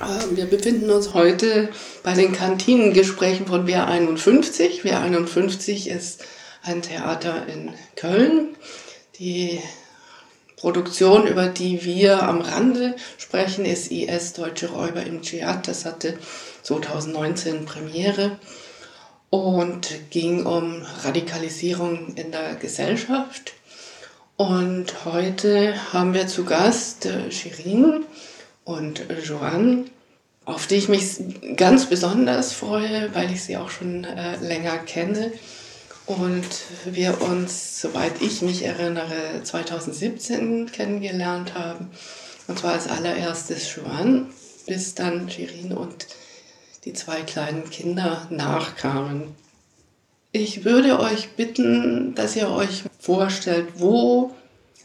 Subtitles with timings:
[0.00, 1.70] Äh, wir befinden uns heute
[2.02, 4.82] bei den Kantinengesprächen von WR51.
[4.82, 6.24] WR51 ist
[6.62, 8.56] ein Theater in Köln.
[9.18, 9.60] Die
[10.56, 15.68] Produktion, über die wir am Rande sprechen, ist IS Deutsche Räuber im Dschihad.
[15.68, 16.18] Das hatte
[16.62, 18.38] 2019 Premiere
[19.30, 23.52] und ging um Radikalisierung in der Gesellschaft.
[24.36, 28.04] Und heute haben wir zu Gast äh, Shirin
[28.68, 29.86] und Joanne,
[30.44, 31.02] auf die ich mich
[31.56, 35.32] ganz besonders freue, weil ich sie auch schon äh, länger kenne
[36.04, 36.44] und
[36.84, 41.90] wir uns, soweit ich mich erinnere, 2017 kennengelernt haben.
[42.46, 44.26] Und zwar als allererstes Joanne,
[44.66, 46.06] bis dann Shirin und
[46.84, 49.34] die zwei kleinen Kinder nachkamen.
[50.32, 54.34] Ich würde euch bitten, dass ihr euch vorstellt, wo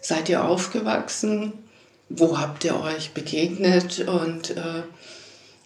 [0.02, 1.63] seid ihr aufgewachsen,
[2.16, 4.84] wo habt ihr euch begegnet und äh,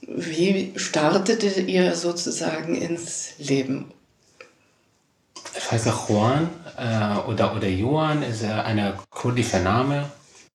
[0.01, 3.91] wie startete ihr sozusagen ins Leben?
[5.57, 10.09] Ich heiße Juan äh, oder, oder Johan, ist äh, ein kurdischer Name.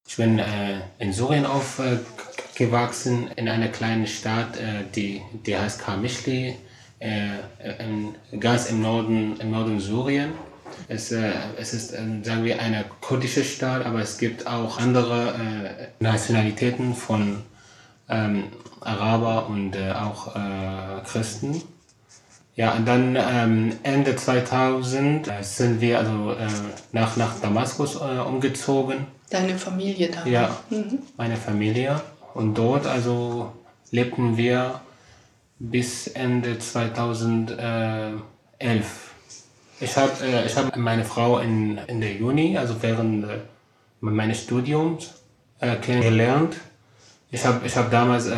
[0.06, 6.56] Ich bin äh, in Syrien aufgewachsen, in einer kleinen Stadt, äh, die, die heißt Karmischli,
[7.00, 10.32] äh, ganz im Norden, im Norden Syrien.
[10.88, 15.34] Es, äh, es ist, ähm, sagen wir, eine kurdische Stadt, aber es gibt auch andere
[15.34, 17.42] äh, Nationalitäten von
[18.08, 18.44] ähm,
[18.80, 21.62] Araber und äh, auch äh, Christen.
[22.54, 26.48] Ja, und dann ähm, Ende 2000 äh, sind wir also äh,
[26.92, 29.06] nach, nach Damaskus umgezogen.
[29.30, 30.26] Deine Familie da?
[30.26, 30.98] Ja, mhm.
[31.16, 32.02] meine Familie.
[32.34, 33.52] Und dort also
[33.90, 34.80] lebten wir
[35.58, 38.20] bis Ende 2011.
[39.82, 43.38] Ich habe äh, hab meine Frau in, in der Juni, also während äh,
[44.00, 45.10] meines Studiums,
[45.58, 46.56] äh, kennengelernt.
[47.32, 48.36] Ich habe ich hab damals äh,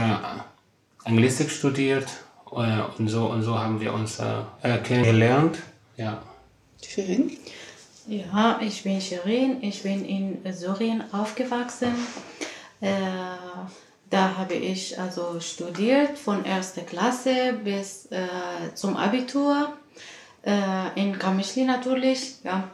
[1.05, 2.07] Anglistik studiert
[2.51, 4.25] äh, und, so, und so haben wir uns äh,
[4.63, 5.59] äh kennengelernt.
[5.99, 6.23] Ja.
[6.83, 7.37] Shirin?
[8.07, 9.63] Ja, ich bin Shirin.
[9.63, 11.95] Ich bin in Syrien aufgewachsen.
[12.81, 12.91] Äh,
[14.09, 18.29] da habe ich also studiert von erster Klasse bis äh,
[18.75, 19.75] zum Abitur
[20.45, 22.65] äh, in Kamischli natürlich, ja.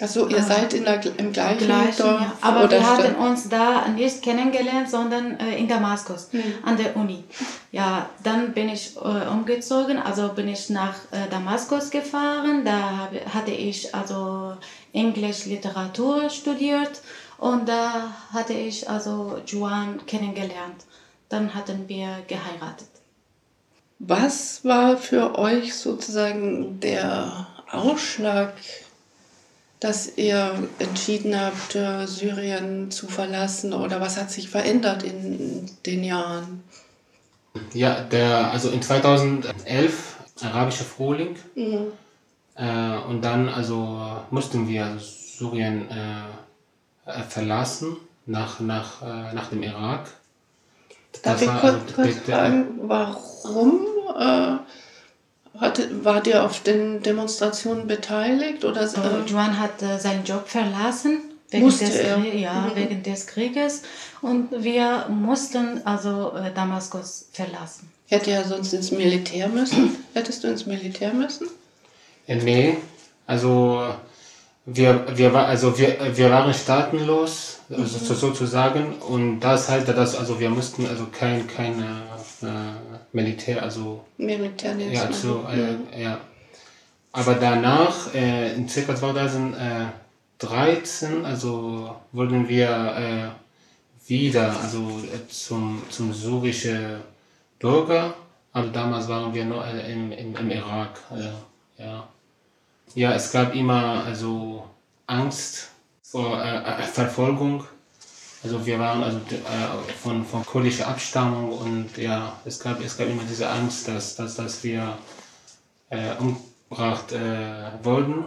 [0.00, 2.20] Also ihr äh, seid in der, im gleichen, gleichen Dorf?
[2.20, 2.32] Ja.
[2.40, 6.42] Aber wir haben uns da nicht kennengelernt, sondern äh, in Damaskus hm.
[6.64, 7.24] an der Uni.
[7.72, 12.64] Ja, dann bin ich äh, umgezogen, also bin ich nach äh, Damaskus gefahren.
[12.64, 14.56] Da habe, hatte ich also
[14.94, 17.02] Englisch Literatur studiert
[17.36, 20.86] und da hatte ich also Juan kennengelernt.
[21.28, 22.91] Dann hatten wir geheiratet.
[24.04, 28.52] Was war für euch sozusagen der Ausschlag,
[29.78, 36.64] dass ihr entschieden habt, Syrien zu verlassen oder was hat sich verändert in den Jahren?
[37.74, 41.36] Ja, der, also in 2011, arabischer Frühling.
[41.54, 41.92] Mhm.
[42.56, 50.08] Äh, und dann also mussten wir Syrien äh, verlassen nach, nach, äh, nach dem Irak.
[51.22, 57.86] Darf das ich kurz, also, kurz fragen, warum äh, hatte, war der auf den Demonstrationen
[57.86, 58.64] beteiligt?
[58.64, 61.18] Oder, äh, Juan hat äh, seinen Job verlassen.
[61.50, 62.18] Wegen des, er.
[62.18, 62.76] Ja, mhm.
[62.76, 63.82] wegen des Krieges.
[64.22, 67.90] Und wir mussten also äh, Damaskus verlassen.
[68.08, 69.96] Hätte er sonst ins Militär müssen?
[70.14, 71.48] Hättest du ins Militär müssen?
[72.26, 72.78] Äh, nee,
[73.26, 73.94] also
[74.64, 78.04] wir, wir, also wir, wir waren staatenlos, also mhm.
[78.14, 78.92] sozusagen.
[79.00, 81.84] Und das halt, das, also wir mussten also kein, kein äh,
[83.12, 84.04] Militär, also.
[84.18, 84.94] Militärdienst.
[84.94, 86.20] Ja, also, äh, ja.
[87.12, 88.94] Aber danach, äh, in ca.
[88.94, 93.30] 2013, also wurden wir äh,
[94.08, 97.00] wieder also äh, zum, zum syrischen
[97.58, 98.14] Bürger.
[98.52, 101.00] Aber damals waren wir nur äh, im, im, im Irak.
[101.78, 102.06] Ja.
[102.94, 104.64] Ja, es gab immer also
[105.06, 105.68] Angst
[106.02, 106.42] vor
[106.92, 107.64] Verfolgung
[108.44, 113.06] also wir waren also äh, von, von kurdischer Abstammung und ja, es gab, es gab
[113.08, 114.98] immer diese Angst, dass, dass, dass wir
[115.90, 118.24] äh, umgebracht äh, wurden.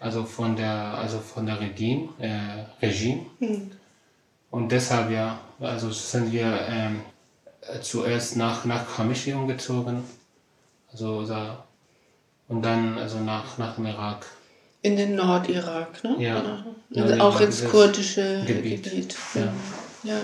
[0.00, 2.08] Also von der, also von der Regime.
[2.18, 3.26] Äh, Regime.
[3.38, 3.70] Mhm.
[4.50, 7.00] Und deshalb ja, also sind wir ähm,
[7.82, 10.02] zuerst nach, nach Khamishi umgezogen.
[10.90, 11.24] Also,
[12.48, 14.26] und dann also nach, nach dem Irak.
[14.82, 16.16] In den Nordirak, ne?
[16.18, 16.64] Ja.
[16.94, 18.84] Also auch ins kurdische Gebiet.
[18.84, 19.16] Gebiet.
[19.34, 19.52] Ja.
[20.04, 20.20] ja.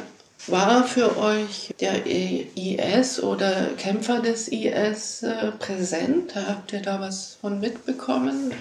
[0.48, 6.34] War für euch der IS oder Kämpfer des IS äh, präsent?
[6.34, 8.52] Habt ihr da was von mitbekommen?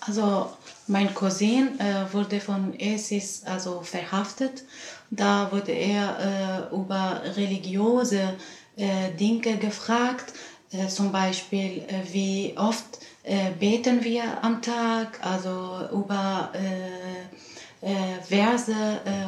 [0.00, 0.50] Also
[0.86, 4.62] mein Cousin äh, wurde von ISIS also verhaftet.
[5.10, 8.34] Da wurde er äh, über religiöse
[8.76, 10.32] äh, Dinge gefragt,
[10.72, 12.84] äh, zum Beispiel äh, wie oft
[13.22, 16.50] äh, beten wir am Tag, also über
[18.22, 18.74] Verse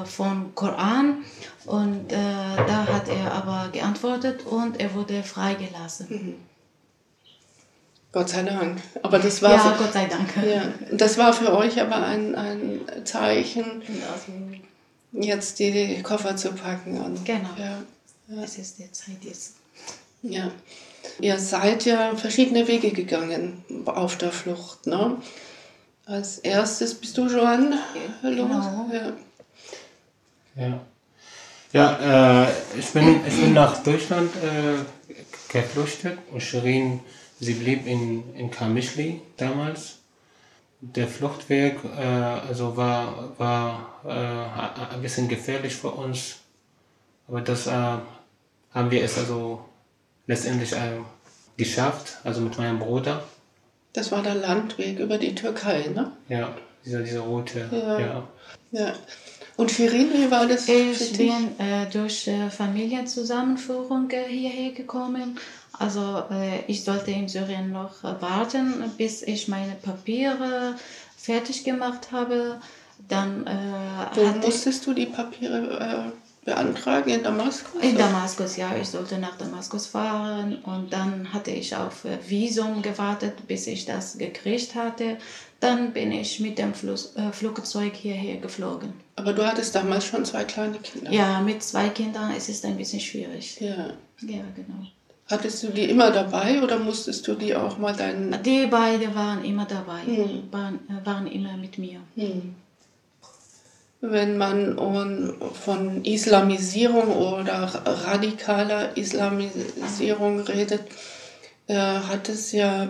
[0.04, 1.24] vom Koran.
[1.66, 6.06] Und da hat er aber geantwortet und er wurde freigelassen.
[6.08, 6.34] Mhm.
[8.10, 8.80] Gott sei Dank.
[9.02, 10.34] Aber das war ja, für, Gott sei Dank.
[10.36, 13.82] Ja, das war für euch aber ein, ein Zeichen,
[15.12, 16.98] jetzt die Koffer zu packen.
[17.00, 17.50] Und, genau.
[17.58, 17.82] Ja,
[18.28, 18.42] ja.
[18.42, 19.56] Es ist der Zeit jetzt.
[20.22, 20.50] Ja.
[21.20, 24.86] Ihr seid ja verschiedene Wege gegangen auf der Flucht.
[24.86, 25.16] Ne?
[26.06, 27.78] Als erstes bist du, Joanne,
[28.22, 28.88] genau.
[28.92, 29.12] Ja.
[30.56, 30.80] Ja,
[31.72, 32.48] ja äh,
[32.78, 35.12] ich, bin, ich bin nach Deutschland äh,
[35.52, 37.00] geflüchtet und Shirin
[37.40, 39.98] Sie blieb in, in Kamischli damals.
[40.80, 46.36] Der Fluchtweg äh, also war, war äh, ein bisschen gefährlich für uns,
[47.26, 49.67] aber das äh, haben wir es also
[50.28, 51.00] letztendlich äh,
[51.56, 53.24] geschafft, also mit meinem Bruder.
[53.92, 56.12] Das war der Landweg über die Türkei, ne?
[56.28, 56.54] Ja,
[56.84, 57.68] dieser, dieser rote.
[57.72, 57.98] Ja.
[57.98, 58.28] ja.
[58.70, 58.92] ja.
[59.56, 60.68] Und Shirin, wie war das?
[60.68, 65.36] Ich bin äh, durch äh, Familienzusammenführung äh, hierher gekommen
[65.78, 70.74] also äh, ich sollte in Syrien noch warten, bis ich meine Papiere
[71.16, 72.60] fertig gemacht habe.
[73.08, 77.82] Dann äh, Wo musstest du die Papiere äh, beantragen in Damaskus?
[77.82, 78.74] In Damaskus, ja.
[78.80, 84.16] Ich sollte nach Damaskus fahren und dann hatte ich auf Visum gewartet, bis ich das
[84.16, 85.18] gekriegt hatte.
[85.60, 88.92] Dann bin ich mit dem Fluss, äh, Flugzeug hierher geflogen.
[89.16, 91.10] Aber du hattest damals schon zwei kleine Kinder.
[91.10, 93.60] Ja, mit zwei Kindern ist es ein bisschen schwierig.
[93.60, 93.88] Ja.
[94.20, 94.86] Ja, genau.
[95.26, 98.42] Hattest du die immer dabei oder musstest du die auch mal deinen...
[98.42, 100.44] Die beiden waren immer dabei, hm.
[100.50, 102.00] waren, äh, waren immer mit mir.
[102.14, 102.54] Hm.
[104.00, 104.78] Wenn man
[105.60, 110.82] von Islamisierung oder radikaler Islamisierung redet,
[111.66, 112.88] äh, hat es ja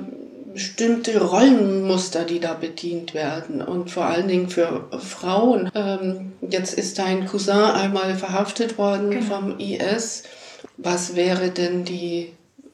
[0.53, 5.71] bestimmte Rollenmuster, die da bedient werden und vor allen Dingen für Frauen.
[5.75, 9.25] Ähm, jetzt ist dein Cousin einmal verhaftet worden genau.
[9.25, 10.25] vom IS
[10.77, 12.33] was wäre denn die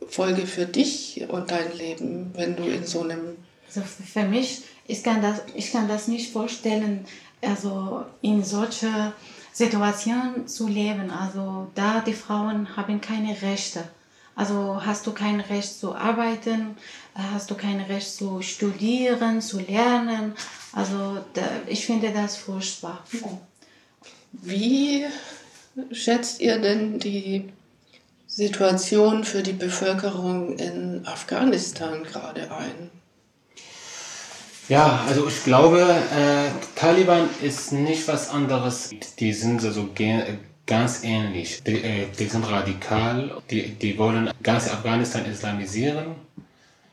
[0.08, 3.36] Folge für dich und dein Leben, wenn du in so einem...
[3.66, 7.06] Also für mich, ich kann das, ich kann das nicht vorstellen,
[7.46, 9.12] also in solcher
[9.52, 11.10] Situation zu leben.
[11.10, 13.84] Also da die Frauen haben keine Rechte.
[14.36, 16.76] Also hast du kein Recht zu arbeiten,
[17.14, 20.34] hast du kein Recht zu studieren, zu lernen.
[20.72, 23.04] Also da, ich finde das furchtbar.
[24.32, 25.06] Wie
[25.92, 27.52] schätzt ihr denn die
[28.26, 32.90] Situation für die Bevölkerung in Afghanistan gerade ein?
[34.68, 38.94] Ja, also ich glaube, äh, Taliban ist nicht was anderes.
[39.18, 39.90] Die sind also
[40.66, 41.62] ganz ähnlich.
[41.64, 46.14] Die, äh, die sind radikal, die, die wollen ganz Afghanistan islamisieren.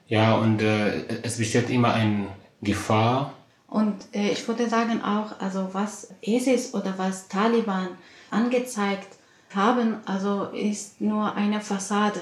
[0.09, 2.27] Ja, und äh, es besteht immer eine
[2.61, 3.33] Gefahr.
[3.69, 7.87] Und äh, ich würde sagen auch, also was ISIS oder was Taliban
[8.29, 9.15] angezeigt
[9.55, 12.19] haben, also ist nur eine Fassade.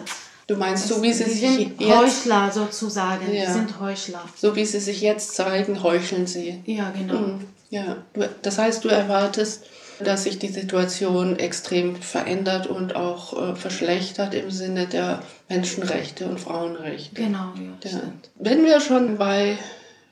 [0.50, 1.96] Du meinst, so wie sie sich sind jetzt...
[1.96, 3.46] Heuchler sozusagen, ja.
[3.46, 4.24] die sind Heuchler.
[4.36, 6.64] So wie sie sich jetzt zeigen, heucheln sie.
[6.66, 7.20] Ja, genau.
[7.20, 7.46] Mhm.
[7.70, 7.98] Ja,
[8.42, 9.66] das heißt, du erwartest,
[10.00, 16.40] dass sich die Situation extrem verändert und auch äh, verschlechtert im Sinne der Menschenrechte und
[16.40, 17.14] Frauenrechte.
[17.14, 17.92] Genau, ja.
[17.92, 18.02] ja.
[18.34, 19.56] Wenn wir schon bei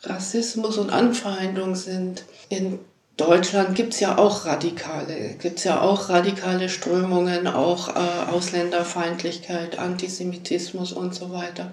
[0.04, 2.78] Rassismus und Anfeindung sind, in
[3.18, 9.80] Deutschland gibt es ja auch radikale, gibt es ja auch radikale Strömungen, auch äh, Ausländerfeindlichkeit,
[9.80, 11.72] Antisemitismus und so weiter.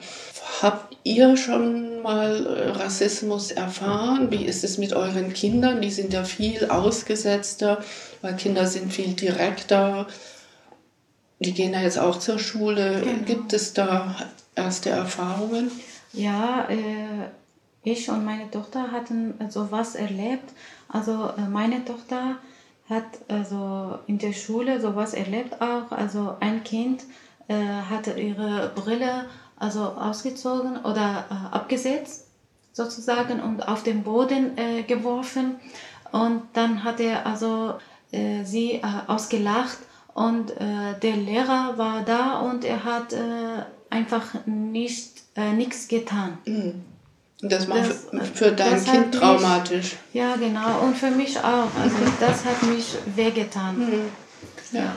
[0.62, 4.30] Habt ihr schon mal äh, Rassismus erfahren?
[4.30, 5.82] Wie ist es mit euren Kindern?
[5.82, 7.84] Die sind ja viel ausgesetzter,
[8.22, 10.06] weil Kinder sind viel direkter.
[11.40, 13.02] Die gehen ja jetzt auch zur Schule.
[13.02, 13.24] Genau.
[13.26, 14.16] Gibt es da
[14.54, 15.70] erste Erfahrungen?
[16.14, 17.28] Ja, äh,
[17.82, 20.50] ich und meine Tochter hatten sowas erlebt.
[20.88, 22.36] Also äh, meine Tochter
[22.88, 25.90] hat also in der Schule sowas erlebt auch.
[25.90, 27.04] Also ein Kind
[27.48, 27.54] äh,
[27.90, 29.26] hatte ihre Brille
[29.56, 32.26] also ausgezogen oder äh, abgesetzt
[32.72, 35.56] sozusagen und auf den Boden äh, geworfen
[36.10, 37.74] und dann hat er also
[38.10, 39.78] äh, sie äh, ausgelacht
[40.14, 43.12] und der Lehrer war da und er hat
[43.90, 45.24] einfach nicht
[45.56, 46.38] nichts getan.
[46.46, 46.93] Mhm.
[47.40, 49.92] Das war das, für, für dein Kind traumatisch.
[49.92, 50.80] Mich, ja, genau.
[50.80, 51.68] Und für mich auch.
[51.80, 53.78] Also das hat mich wehgetan.
[53.78, 54.10] Mhm.
[54.72, 54.94] Ja.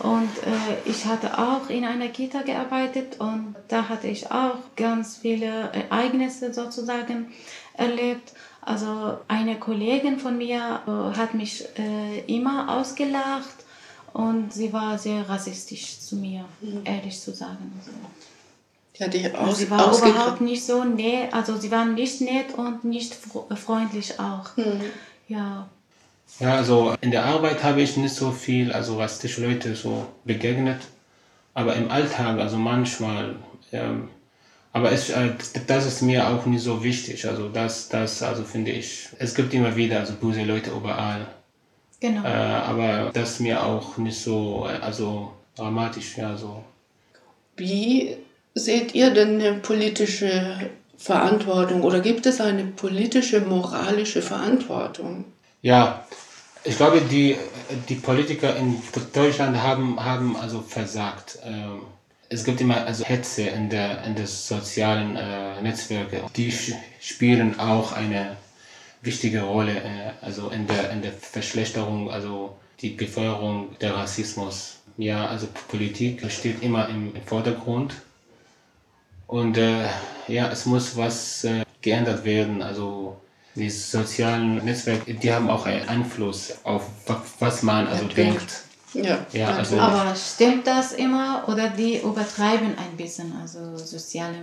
[0.00, 5.16] Und äh, ich hatte auch in einer Kita gearbeitet und da hatte ich auch ganz
[5.16, 7.32] viele Ereignisse sozusagen
[7.74, 8.32] erlebt.
[8.60, 13.64] Also eine Kollegin von mir äh, hat mich äh, immer ausgelacht
[14.12, 16.82] und sie war sehr rassistisch zu mir, mhm.
[16.84, 17.72] ehrlich zu sagen.
[17.78, 17.90] Also,
[19.06, 22.84] die also aus, sie war überhaupt nicht so nett, also sie waren nicht nett und
[22.84, 24.56] nicht freundlich auch.
[24.56, 24.80] Mhm.
[25.28, 25.68] Ja.
[26.40, 30.06] Ja, also in der Arbeit habe ich nicht so viel, also was die Leute so
[30.24, 30.80] begegnet,
[31.54, 33.36] aber im Alltag, also manchmal,
[33.72, 34.08] ähm,
[34.72, 35.30] aber es, äh,
[35.66, 37.26] das ist mir auch nicht so wichtig.
[37.26, 41.26] Also das, das, also finde ich, es gibt immer wieder also böse Leute überall.
[42.00, 42.24] Genau.
[42.24, 46.62] Äh, aber das ist mir auch nicht so, also dramatisch, ja so.
[47.56, 48.16] Wie
[48.58, 55.24] seht ihr denn eine politische Verantwortung oder gibt es eine politische, moralische Verantwortung?
[55.62, 56.04] Ja,
[56.64, 57.36] ich glaube, die,
[57.88, 58.76] die Politiker in
[59.12, 61.38] Deutschland haben, haben also versagt.
[61.44, 61.82] Ähm,
[62.28, 66.22] es gibt immer also Hetze in der, in der sozialen äh, Netzwerke.
[66.36, 66.52] Die
[67.00, 68.36] spielen auch eine
[69.02, 74.80] wichtige Rolle äh, also in der, in der Verschlechterung, also die Befeuerung der Rassismus.
[74.96, 77.94] Ja, also Politik steht immer im, im Vordergrund.
[79.28, 79.86] Und äh,
[80.26, 82.62] ja, es muss was äh, geändert werden.
[82.62, 83.16] Also
[83.54, 86.84] die sozialen Netzwerke, die haben auch einen Einfluss auf
[87.38, 88.36] was man also Natürlich.
[88.36, 88.62] denkt.
[88.94, 94.38] Ja, ja also aber stimmt das immer oder die übertreiben ein bisschen, also soziale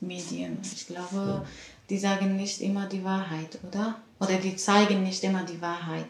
[0.00, 0.58] Medien?
[0.62, 1.44] Ich glaube,
[1.90, 3.96] die sagen nicht immer die Wahrheit, oder?
[4.20, 6.06] Oder die zeigen nicht immer die Wahrheit.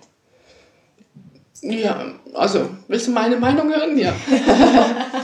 [1.62, 3.96] Ja, also willst du meine Meinung hören?
[3.98, 4.12] Ja.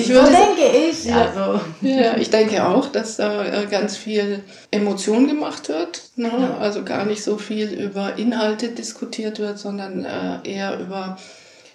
[0.00, 1.04] ich würde so denke ich.
[1.04, 1.60] Ja, also.
[1.80, 6.02] ja, ich denke auch, dass da äh, ganz viel Emotion gemacht wird.
[6.16, 6.30] Ne?
[6.30, 6.58] Ja.
[6.58, 11.16] Also gar nicht so viel über Inhalte diskutiert wird, sondern äh, eher über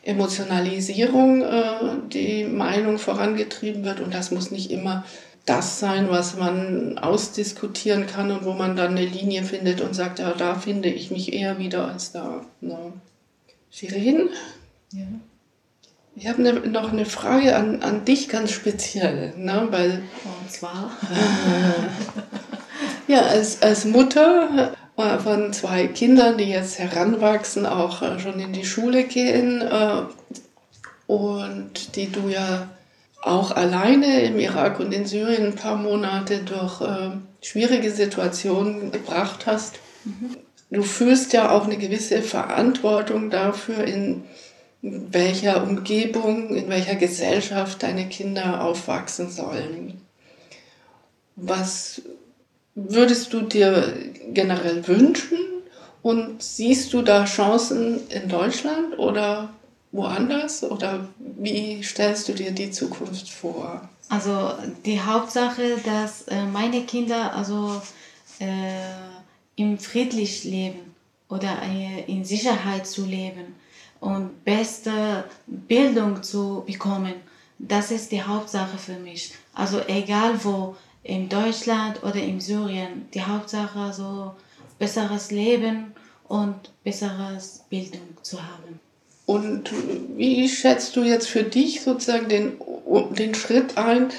[0.04, 1.64] Emotionalisierung äh,
[2.12, 4.00] die Meinung vorangetrieben wird.
[4.00, 5.04] Und das muss nicht immer
[5.46, 10.20] das sein, was man ausdiskutieren kann und wo man dann eine Linie findet und sagt,
[10.20, 12.42] ja, da finde ich mich eher wieder als da.
[12.62, 12.94] Ne?
[13.70, 14.30] Shirin?
[14.92, 15.06] Ja.
[16.18, 19.34] Ich habe ne, noch eine Frage an, an dich ganz speziell.
[19.38, 19.68] Ne?
[19.70, 20.02] Weil,
[20.42, 20.92] und zwar?
[23.08, 28.54] ja, als, als Mutter äh, von zwei Kindern, die jetzt heranwachsen, auch äh, schon in
[28.54, 30.04] die Schule gehen äh,
[31.08, 32.70] und die du ja
[33.22, 36.80] auch alleine im Irak und in Syrien ein paar Monate durch
[37.42, 39.80] schwierige Situationen gebracht hast.
[40.04, 40.38] Mhm.
[40.70, 44.26] Du fühlst ja auch eine gewisse Verantwortung dafür, in
[44.86, 50.00] welcher Umgebung, in welcher Gesellschaft deine Kinder aufwachsen sollen.
[51.36, 52.04] Was
[52.76, 53.94] würdest du dir
[54.32, 55.40] generell wünschen?
[56.04, 59.50] Und siehst du da Chancen in Deutschland oder
[59.92, 60.64] woanders?
[60.64, 63.90] Oder wie stellst du dir die Zukunft vor?
[64.10, 64.54] Also
[64.86, 67.82] die Hauptsache, dass äh, meine Kinder also
[68.38, 68.46] äh,
[69.56, 70.94] im friedlich leben
[71.28, 73.56] oder äh, in Sicherheit zu leben
[74.06, 77.16] und beste Bildung zu bekommen.
[77.58, 79.34] Das ist die Hauptsache für mich.
[79.56, 83.08] Also egal wo, in Deutschland oder in Syrien.
[83.16, 84.36] Die Hauptsache so
[84.78, 85.94] besseres Leben
[86.28, 88.80] und besseres Bildung zu haben.
[89.26, 89.72] Und
[90.16, 92.60] wie schätzt du jetzt für dich sozusagen den,
[93.18, 94.10] den Schritt ein?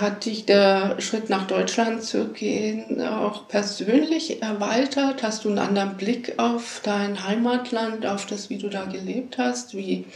[0.00, 5.22] Hat dich der Schritt nach Deutschland zu gehen auch persönlich erweitert?
[5.22, 9.76] Hast du einen anderen Blick auf dein Heimatland, auf das, wie du da gelebt hast?
[9.76, 10.06] Wie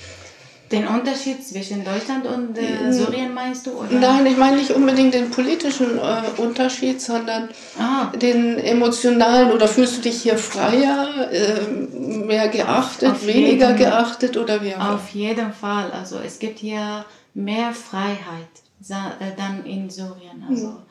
[0.73, 3.73] den Unterschied zwischen Deutschland und äh, Syrien meinst du?
[3.73, 3.90] Oder?
[3.90, 8.06] Nein, ich meine nicht unbedingt den politischen äh, Unterschied, sondern ah.
[8.16, 9.52] den emotionalen.
[9.52, 11.61] Oder fühlst du dich hier freier, äh,
[12.00, 14.95] mehr geachtet, auf weniger jeden, geachtet oder wie auch?
[14.95, 15.90] Auf jeden Fall.
[15.92, 17.04] Also es gibt hier
[17.35, 20.45] mehr Freiheit dann in Syrien.
[20.49, 20.83] Also,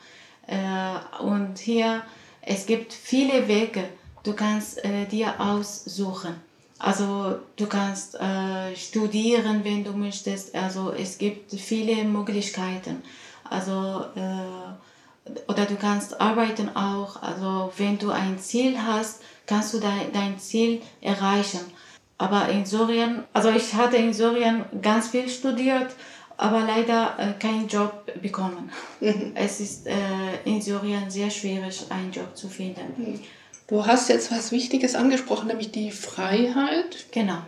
[0.48, 1.26] mhm.
[1.26, 2.02] und hier,
[2.42, 3.84] es gibt viele Wege.
[4.22, 6.34] Du kannst äh, dir aussuchen
[6.78, 10.54] also du kannst äh, studieren, wenn du möchtest.
[10.54, 13.02] Also es gibt viele Möglichkeiten.
[13.48, 17.22] Also äh, oder du kannst arbeiten auch.
[17.22, 21.60] Also wenn du ein Ziel hast, kannst du dein, dein Ziel erreichen.
[22.18, 25.94] Aber in Syrien, also ich hatte in Syrien ganz viel studiert,
[26.36, 28.70] aber leider äh, keinen Job bekommen.
[29.00, 29.32] Mhm.
[29.34, 29.94] Es ist äh,
[30.44, 32.92] in Syrien sehr schwierig, einen Job zu finden.
[32.96, 33.20] Mhm.
[33.68, 37.06] Du hast jetzt was Wichtiges angesprochen, nämlich die Freiheit.
[37.10, 37.38] Genau.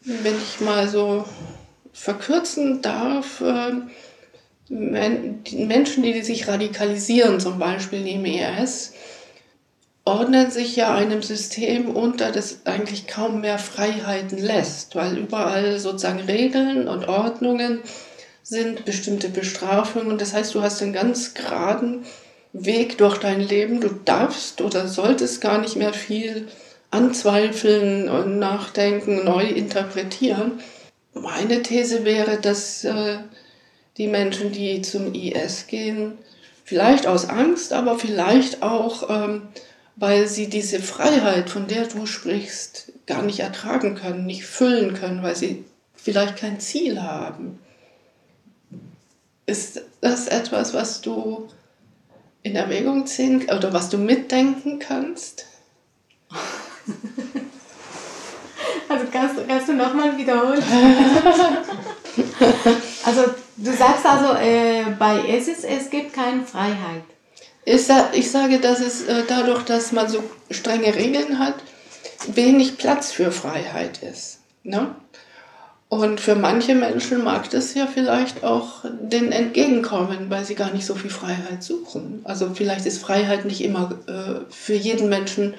[0.00, 1.24] Wenn ich mal so
[1.92, 3.72] verkürzen darf, äh,
[4.68, 8.94] die Menschen, die sich radikalisieren, zum Beispiel im ERS,
[10.04, 16.20] ordnen sich ja einem System unter, das eigentlich kaum mehr Freiheiten lässt, weil überall sozusagen
[16.20, 17.80] Regeln und Ordnungen
[18.44, 20.18] sind, bestimmte Bestrafungen.
[20.18, 22.04] Das heißt, du hast einen ganz geraden
[22.52, 23.80] Weg durch dein Leben.
[23.80, 26.46] Du darfst oder solltest gar nicht mehr viel
[26.92, 30.60] anzweifeln und nachdenken, neu interpretieren.
[31.14, 33.18] Meine These wäre, dass äh,
[33.96, 36.18] die Menschen, die zum IS gehen,
[36.64, 39.42] vielleicht aus Angst, aber vielleicht auch, ähm,
[39.96, 45.22] weil sie diese Freiheit, von der du sprichst, gar nicht ertragen können, nicht füllen können,
[45.22, 47.58] weil sie vielleicht kein Ziel haben.
[49.46, 51.48] Ist das etwas, was du
[52.42, 55.46] in Erwägung ziehen oder was du mitdenken kannst?
[58.86, 60.62] Also kannst, kannst du nochmal wiederholen?
[63.04, 63.22] also
[63.56, 67.02] du sagst also, äh, bei ISIS, es gibt keine Freiheit.
[67.64, 71.54] Ich, ich sage, dass es äh, dadurch, dass man so strenge Regeln hat,
[72.28, 74.40] wenig Platz für Freiheit ist.
[74.62, 74.94] Ne?
[75.94, 80.86] Und für manche Menschen mag das ja vielleicht auch den entgegenkommen, weil sie gar nicht
[80.86, 82.20] so viel Freiheit suchen.
[82.24, 85.54] Also vielleicht ist Freiheit nicht immer äh, für jeden Menschen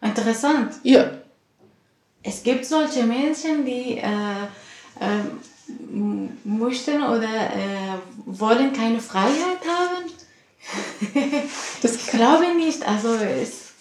[0.00, 0.74] interessant.
[0.84, 1.10] Ja.
[2.22, 4.44] Es gibt solche Menschen, die äh,
[5.00, 5.24] äh,
[6.44, 10.04] möchten oder äh, wollen keine Freiheit haben.
[11.82, 12.88] das glaube ich nicht.
[12.88, 13.72] Also es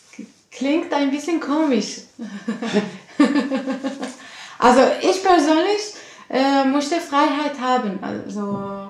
[0.50, 2.00] klingt ein bisschen komisch.
[4.64, 5.94] also ich persönlich
[6.30, 8.00] äh, möchte Freiheit haben.
[8.02, 8.90] Also,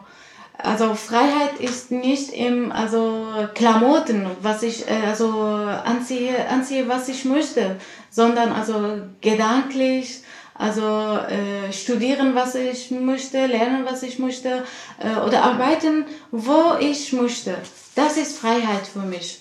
[0.56, 3.25] also Freiheit ist nicht im also
[3.56, 7.77] Klamotten, was ich äh, also anziehe, anziehe, was ich möchte,
[8.12, 10.22] sondern also gedanklich,
[10.53, 14.63] also äh, studieren, was ich möchte, lernen, was ich möchte
[15.00, 17.58] äh, oder arbeiten, wo ich möchte.
[17.96, 19.39] Das ist Freiheit für mich.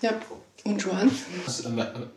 [0.00, 0.12] Ja,
[0.64, 1.10] und Joan?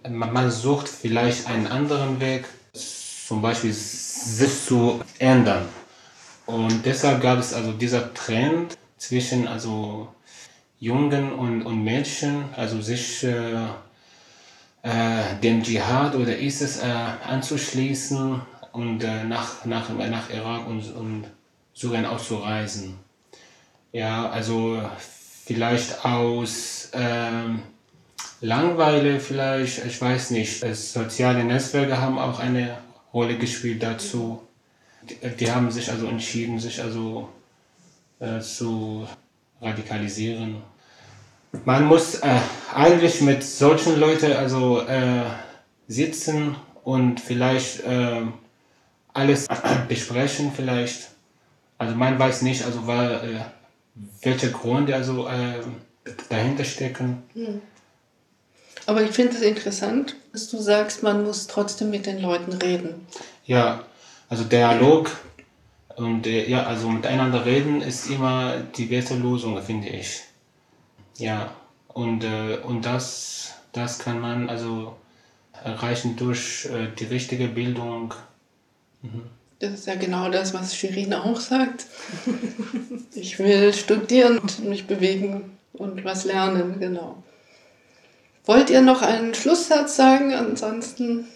[0.03, 5.65] Äh, man sucht vielleicht einen anderen Weg, zum Beispiel sich zu ändern.
[6.45, 10.07] Und deshalb gab es also dieser Trend zwischen also
[10.79, 13.65] Jungen und, und Mädchen, also sich äh,
[14.83, 16.85] äh, dem Dschihad oder ISIS äh,
[17.27, 21.25] anzuschließen und äh, nach, nach, nach Irak und, und
[21.73, 22.97] Syrien auszureisen.
[23.91, 24.81] Ja, also
[25.45, 27.63] vielleicht aus ähm,
[28.41, 30.59] Langweile vielleicht, ich weiß nicht.
[30.75, 32.77] Soziale Netzwerke haben auch eine
[33.13, 34.41] Rolle gespielt dazu.
[35.09, 37.29] Die, die haben sich also entschieden, sich also
[38.19, 39.07] äh, zu
[39.61, 40.57] radikalisieren.
[41.65, 42.39] Man muss äh,
[42.73, 45.23] eigentlich mit solchen Leuten also äh,
[45.87, 48.21] sitzen und vielleicht äh,
[49.13, 49.47] alles
[49.87, 51.09] besprechen vielleicht.
[51.77, 53.39] Also man weiß nicht, also war, äh,
[54.21, 55.61] welche Gründe also äh,
[56.29, 57.23] dahinter stecken.
[57.33, 57.61] Hm.
[58.87, 63.05] Aber ich finde es interessant, dass du sagst, man muss trotzdem mit den Leuten reden.
[63.45, 63.83] Ja,
[64.29, 65.11] also Dialog
[65.97, 70.23] und ja, also miteinander reden ist immer die beste Lösung, finde ich.
[71.17, 71.51] Ja,
[71.89, 74.95] und, äh, und das, das kann man also
[75.63, 78.13] erreichen durch äh, die richtige Bildung.
[79.01, 79.23] Mhm.
[79.59, 81.87] Das ist ja genau das, was Shirin auch sagt.
[83.15, 87.23] ich will studieren und mich bewegen und was lernen, genau.
[88.47, 90.33] Wollt ihr noch einen Schlusssatz sagen?
[90.33, 91.27] Ansonsten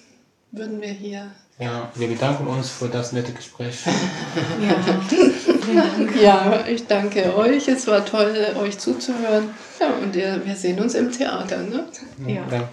[0.51, 1.29] würden wir hier.
[1.59, 3.85] Ja, wir bedanken uns für das nette Gespräch.
[4.61, 6.21] ja.
[6.21, 7.67] ja, ich danke euch.
[7.67, 9.49] Es war toll, euch zuzuhören.
[9.79, 11.57] Ja, und wir sehen uns im Theater.
[11.57, 11.85] Ne?
[12.25, 12.43] Ja.
[12.49, 12.69] ja.